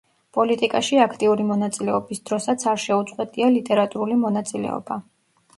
პოლიტიკაში 0.35 0.97
აქტიური 1.03 1.45
მონაწილეობის 1.49 2.23
დროსაც 2.31 2.65
არ 2.73 2.81
შეუწყვეტია 2.87 3.53
ლიტერატურული 3.59 4.21
მონაწილეობა. 4.25 5.03